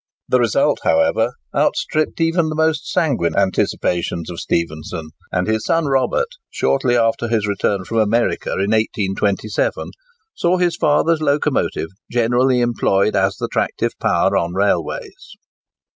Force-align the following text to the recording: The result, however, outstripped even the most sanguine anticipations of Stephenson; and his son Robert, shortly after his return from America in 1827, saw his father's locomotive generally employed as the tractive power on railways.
The 0.29 0.39
result, 0.39 0.79
however, 0.83 1.33
outstripped 1.53 2.19
even 2.19 2.49
the 2.49 2.55
most 2.55 2.89
sanguine 2.89 3.35
anticipations 3.37 4.31
of 4.31 4.39
Stephenson; 4.39 5.09
and 5.31 5.45
his 5.45 5.63
son 5.65 5.85
Robert, 5.85 6.29
shortly 6.49 6.97
after 6.97 7.27
his 7.27 7.45
return 7.45 7.85
from 7.85 7.99
America 7.99 8.49
in 8.49 8.71
1827, 8.71 9.91
saw 10.33 10.57
his 10.57 10.75
father's 10.75 11.21
locomotive 11.21 11.89
generally 12.09 12.61
employed 12.61 13.15
as 13.15 13.35
the 13.37 13.47
tractive 13.47 13.91
power 14.01 14.35
on 14.35 14.55
railways. 14.55 15.33